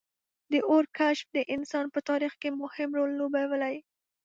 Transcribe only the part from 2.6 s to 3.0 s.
مهم